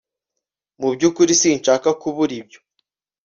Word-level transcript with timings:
mu 0.79 0.87
byukuri 0.93 1.31
sinshaka 1.41 1.87
kubura 2.01 2.33
ibyo 2.39 2.59